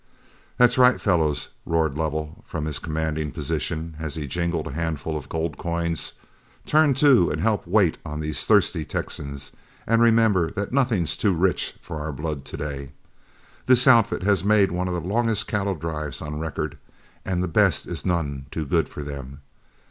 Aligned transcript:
"That's 0.57 0.79
right, 0.79 0.99
fellows," 0.99 1.49
roared 1.63 1.93
Lovell 1.93 2.43
from 2.47 2.65
his 2.65 2.79
commanding 2.79 3.31
position, 3.31 3.93
as 3.99 4.15
he 4.15 4.25
jingled 4.25 4.65
a 4.65 4.71
handful 4.71 5.15
of 5.15 5.29
gold 5.29 5.59
coins, 5.59 6.13
"turn 6.65 6.95
to 6.95 7.29
and 7.29 7.39
help 7.39 7.67
wait 7.67 7.99
on 8.03 8.19
these 8.19 8.47
thirsty 8.47 8.83
Texans; 8.83 9.51
and 9.85 10.01
remember 10.01 10.49
that 10.53 10.71
nothing's 10.73 11.15
too 11.15 11.35
rich 11.35 11.75
for 11.83 11.97
our 11.97 12.11
blood 12.11 12.45
to 12.45 12.57
day. 12.57 12.93
This 13.67 13.87
outfit 13.87 14.23
has 14.23 14.43
made 14.43 14.71
one 14.71 14.87
of 14.87 14.95
the 14.95 15.01
longest 15.07 15.47
cattle 15.47 15.75
drives 15.75 16.19
on 16.19 16.39
record, 16.39 16.79
and 17.23 17.43
the 17.43 17.47
best 17.47 17.85
is 17.85 18.03
none 18.03 18.47
too 18.49 18.65
good 18.65 18.89
for 18.89 19.03
them. 19.03 19.41